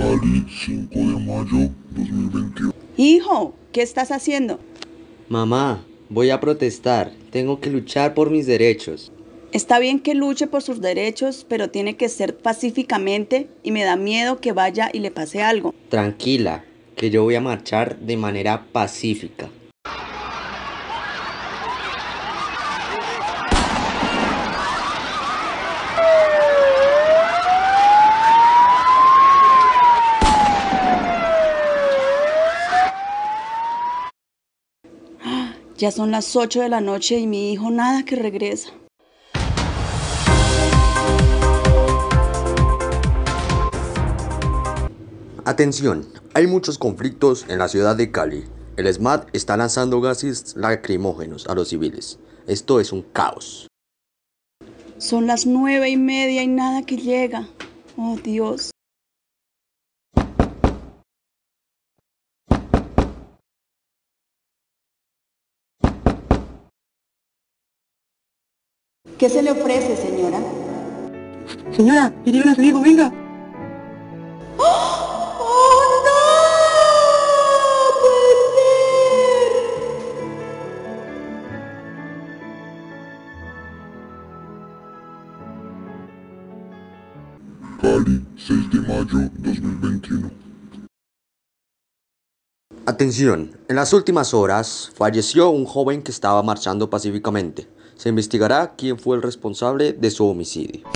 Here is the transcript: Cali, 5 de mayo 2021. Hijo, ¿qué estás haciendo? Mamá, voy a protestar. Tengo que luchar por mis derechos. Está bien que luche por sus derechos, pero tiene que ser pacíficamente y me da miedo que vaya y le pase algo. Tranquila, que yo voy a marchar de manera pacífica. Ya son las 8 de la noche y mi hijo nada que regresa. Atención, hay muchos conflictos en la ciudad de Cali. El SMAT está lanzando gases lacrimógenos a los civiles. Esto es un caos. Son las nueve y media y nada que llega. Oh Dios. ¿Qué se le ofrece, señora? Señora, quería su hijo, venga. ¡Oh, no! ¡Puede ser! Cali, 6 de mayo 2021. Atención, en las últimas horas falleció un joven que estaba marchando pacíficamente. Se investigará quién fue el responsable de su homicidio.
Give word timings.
Cali, 0.00 0.46
5 0.48 0.98
de 0.98 1.04
mayo 1.04 1.70
2021. 1.90 2.72
Hijo, 2.96 3.54
¿qué 3.70 3.82
estás 3.82 4.10
haciendo? 4.10 4.58
Mamá, 5.28 5.84
voy 6.08 6.30
a 6.30 6.40
protestar. 6.40 7.12
Tengo 7.30 7.60
que 7.60 7.68
luchar 7.68 8.14
por 8.14 8.30
mis 8.30 8.46
derechos. 8.46 9.12
Está 9.52 9.78
bien 9.78 10.00
que 10.00 10.14
luche 10.14 10.46
por 10.46 10.62
sus 10.62 10.80
derechos, 10.80 11.44
pero 11.46 11.68
tiene 11.68 11.98
que 11.98 12.08
ser 12.08 12.38
pacíficamente 12.38 13.48
y 13.62 13.72
me 13.72 13.84
da 13.84 13.96
miedo 13.96 14.40
que 14.40 14.52
vaya 14.52 14.88
y 14.90 15.00
le 15.00 15.10
pase 15.10 15.42
algo. 15.42 15.74
Tranquila, 15.90 16.64
que 16.96 17.10
yo 17.10 17.22
voy 17.24 17.34
a 17.34 17.42
marchar 17.42 17.98
de 17.98 18.16
manera 18.16 18.68
pacífica. 18.72 19.49
Ya 35.80 35.90
son 35.90 36.10
las 36.10 36.36
8 36.36 36.60
de 36.60 36.68
la 36.68 36.82
noche 36.82 37.18
y 37.18 37.26
mi 37.26 37.54
hijo 37.54 37.70
nada 37.70 38.04
que 38.04 38.14
regresa. 38.14 38.68
Atención, 45.46 46.06
hay 46.34 46.46
muchos 46.46 46.76
conflictos 46.76 47.46
en 47.48 47.58
la 47.60 47.68
ciudad 47.68 47.96
de 47.96 48.10
Cali. 48.10 48.44
El 48.76 48.92
SMAT 48.92 49.34
está 49.34 49.56
lanzando 49.56 50.02
gases 50.02 50.54
lacrimógenos 50.54 51.46
a 51.46 51.54
los 51.54 51.70
civiles. 51.70 52.18
Esto 52.46 52.78
es 52.78 52.92
un 52.92 53.00
caos. 53.00 53.66
Son 54.98 55.26
las 55.26 55.46
nueve 55.46 55.88
y 55.88 55.96
media 55.96 56.42
y 56.42 56.46
nada 56.46 56.82
que 56.82 56.98
llega. 56.98 57.48
Oh 57.96 58.18
Dios. 58.22 58.70
¿Qué 69.20 69.28
se 69.28 69.42
le 69.42 69.50
ofrece, 69.50 69.94
señora? 69.98 70.40
Señora, 71.76 72.10
quería 72.24 72.54
su 72.54 72.62
hijo, 72.62 72.80
venga. 72.80 73.12
¡Oh, 74.56 75.82
no! 76.06 76.22
¡Puede 78.00 78.32
ser! 78.56 79.52
Cali, 87.82 88.24
6 88.38 88.70
de 88.70 88.80
mayo 88.88 89.28
2021. 89.34 90.30
Atención, 92.86 93.54
en 93.68 93.76
las 93.76 93.92
últimas 93.92 94.32
horas 94.32 94.90
falleció 94.94 95.50
un 95.50 95.66
joven 95.66 96.02
que 96.02 96.10
estaba 96.10 96.42
marchando 96.42 96.88
pacíficamente. 96.88 97.68
Se 98.00 98.08
investigará 98.08 98.76
quién 98.78 98.98
fue 98.98 99.14
el 99.14 99.20
responsable 99.20 99.92
de 99.92 100.10
su 100.10 100.26
homicidio. 100.26 100.86